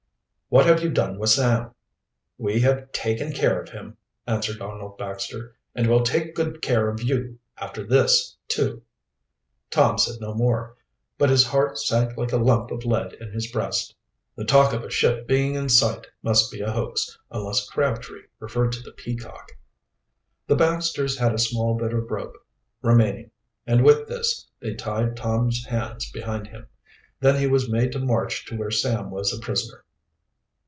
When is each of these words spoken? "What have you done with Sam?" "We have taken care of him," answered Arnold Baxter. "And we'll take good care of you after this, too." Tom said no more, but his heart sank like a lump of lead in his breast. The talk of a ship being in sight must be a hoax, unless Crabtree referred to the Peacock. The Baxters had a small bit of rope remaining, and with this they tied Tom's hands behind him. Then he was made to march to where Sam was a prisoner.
"What 0.51 0.65
have 0.65 0.83
you 0.83 0.89
done 0.89 1.17
with 1.17 1.29
Sam?" 1.29 1.71
"We 2.37 2.59
have 2.59 2.91
taken 2.91 3.31
care 3.31 3.61
of 3.61 3.69
him," 3.69 3.95
answered 4.27 4.59
Arnold 4.61 4.97
Baxter. 4.97 5.55
"And 5.73 5.87
we'll 5.87 6.03
take 6.03 6.35
good 6.35 6.61
care 6.61 6.89
of 6.89 7.01
you 7.01 7.39
after 7.57 7.85
this, 7.85 8.35
too." 8.49 8.81
Tom 9.69 9.97
said 9.97 10.19
no 10.19 10.33
more, 10.33 10.75
but 11.17 11.29
his 11.29 11.45
heart 11.47 11.77
sank 11.79 12.17
like 12.17 12.33
a 12.33 12.37
lump 12.37 12.69
of 12.69 12.83
lead 12.83 13.13
in 13.13 13.31
his 13.31 13.49
breast. 13.49 13.95
The 14.35 14.43
talk 14.43 14.73
of 14.73 14.83
a 14.83 14.89
ship 14.89 15.25
being 15.25 15.55
in 15.55 15.69
sight 15.69 16.07
must 16.21 16.51
be 16.51 16.59
a 16.59 16.71
hoax, 16.73 17.17
unless 17.31 17.69
Crabtree 17.69 18.23
referred 18.41 18.73
to 18.73 18.81
the 18.83 18.91
Peacock. 18.91 19.53
The 20.47 20.57
Baxters 20.57 21.17
had 21.17 21.33
a 21.33 21.39
small 21.39 21.75
bit 21.77 21.93
of 21.93 22.11
rope 22.11 22.35
remaining, 22.81 23.31
and 23.65 23.85
with 23.85 24.09
this 24.09 24.49
they 24.59 24.73
tied 24.73 25.15
Tom's 25.15 25.65
hands 25.67 26.11
behind 26.11 26.47
him. 26.47 26.67
Then 27.21 27.39
he 27.39 27.47
was 27.47 27.69
made 27.71 27.93
to 27.93 27.99
march 27.99 28.45
to 28.47 28.57
where 28.57 28.69
Sam 28.69 29.11
was 29.11 29.33
a 29.33 29.39
prisoner. 29.39 29.85